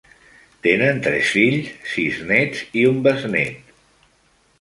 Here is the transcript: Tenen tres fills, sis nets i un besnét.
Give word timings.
Tenen 0.67 1.01
tres 1.07 1.33
fills, 1.35 1.69
sis 1.95 2.17
nets 2.31 2.63
i 2.81 2.87
un 2.93 2.99
besnét. 3.09 3.71